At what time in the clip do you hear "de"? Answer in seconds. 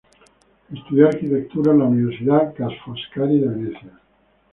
3.39-3.47